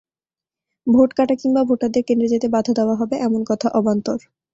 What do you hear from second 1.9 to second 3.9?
কেন্দ্রে যেতে বাধা দেওয়া হবে, এমন কথা